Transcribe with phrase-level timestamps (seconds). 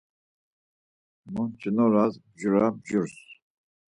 [1.33, 3.15] Monç̌inoras mjora mjors.